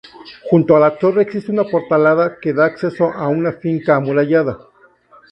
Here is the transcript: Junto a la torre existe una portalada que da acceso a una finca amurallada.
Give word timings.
Junto 0.49 0.75
a 0.75 0.79
la 0.79 0.97
torre 0.97 1.21
existe 1.21 1.51
una 1.51 1.63
portalada 1.63 2.39
que 2.39 2.53
da 2.55 2.65
acceso 2.65 3.11
a 3.11 3.27
una 3.27 3.51
finca 3.53 3.97
amurallada. 3.97 4.57